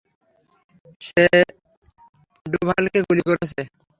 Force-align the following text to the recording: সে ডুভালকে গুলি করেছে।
সে 1.01 1.25
ডুভালকে 2.45 2.99
গুলি 3.07 3.23
করেছে। 3.29 3.61